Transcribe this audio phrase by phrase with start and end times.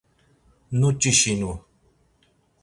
[0.79, 1.53] nuç̌işinu.